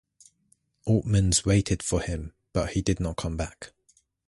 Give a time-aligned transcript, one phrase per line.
[0.87, 3.71] Oltmans waited for him but he did not come back.